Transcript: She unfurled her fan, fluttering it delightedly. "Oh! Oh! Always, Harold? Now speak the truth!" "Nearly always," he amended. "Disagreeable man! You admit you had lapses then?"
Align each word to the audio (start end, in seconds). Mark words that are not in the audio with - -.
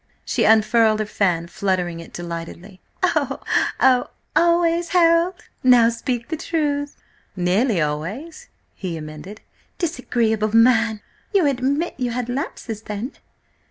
She 0.25 0.45
unfurled 0.45 0.97
her 0.99 1.05
fan, 1.05 1.45
fluttering 1.45 1.99
it 1.99 2.11
delightedly. 2.11 2.81
"Oh! 3.03 3.39
Oh! 3.79 4.07
Always, 4.35 4.89
Harold? 4.89 5.35
Now 5.63 5.89
speak 5.89 6.29
the 6.29 6.37
truth!" 6.37 6.97
"Nearly 7.35 7.79
always," 7.79 8.47
he 8.73 8.97
amended. 8.97 9.41
"Disagreeable 9.77 10.55
man! 10.55 11.01
You 11.35 11.45
admit 11.45 11.93
you 11.99 12.09
had 12.09 12.29
lapses 12.29 12.81
then?" 12.81 13.11